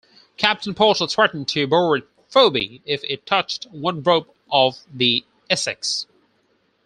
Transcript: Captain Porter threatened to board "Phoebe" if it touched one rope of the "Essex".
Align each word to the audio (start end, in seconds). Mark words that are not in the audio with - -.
Captain 0.35 0.73
Porter 0.73 1.05
threatened 1.05 1.47
to 1.49 1.67
board 1.67 2.07
"Phoebe" 2.27 2.81
if 2.85 3.03
it 3.03 3.23
touched 3.27 3.65
one 3.69 4.01
rope 4.01 4.35
of 4.51 4.79
the 4.91 5.23
"Essex". 5.47 6.07